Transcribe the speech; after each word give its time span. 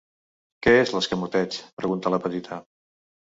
Què 0.67 0.71
és 0.85 0.93
l'escamoteig? 0.95 1.59
—pregunta 1.81 2.13
la 2.15 2.21
petita. 2.27 2.59